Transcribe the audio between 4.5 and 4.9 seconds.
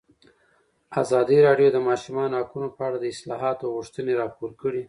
کړې.